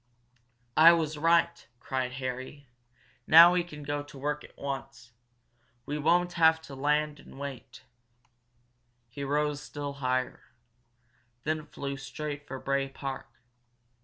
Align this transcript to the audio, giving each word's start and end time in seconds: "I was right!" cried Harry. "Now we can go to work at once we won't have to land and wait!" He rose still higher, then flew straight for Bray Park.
"I 0.75 0.93
was 0.93 1.15
right!" 1.19 1.67
cried 1.79 2.13
Harry. 2.13 2.65
"Now 3.27 3.53
we 3.53 3.63
can 3.63 3.83
go 3.83 4.01
to 4.01 4.17
work 4.17 4.43
at 4.43 4.57
once 4.57 5.11
we 5.85 5.99
won't 5.99 6.33
have 6.33 6.59
to 6.63 6.73
land 6.73 7.19
and 7.19 7.37
wait!" 7.37 7.83
He 9.09 9.23
rose 9.23 9.61
still 9.61 9.93
higher, 10.01 10.39
then 11.43 11.67
flew 11.67 11.97
straight 11.97 12.47
for 12.47 12.57
Bray 12.57 12.89
Park. 12.89 13.27